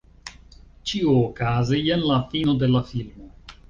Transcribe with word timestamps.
Ĉiuokaze 0.93 1.85
jen 1.91 2.05
la 2.09 2.21
fino 2.35 2.61
de 2.65 2.75
la 2.77 2.87
filmo. 2.93 3.35